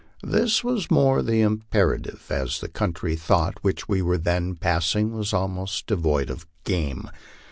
[0.23, 5.31] This was the more imperative as the country through which we were then passing was
[5.31, 7.07] almost devoid of game.